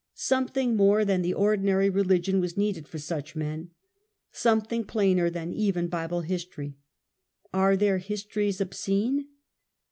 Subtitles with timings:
[0.15, 3.69] Something more than the ordinary religion was needed for such men.
[4.31, 6.75] Something plainer than even Bible history.
[7.53, 9.27] Are their histories obscene